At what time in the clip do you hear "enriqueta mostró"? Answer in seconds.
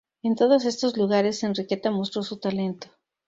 1.43-2.23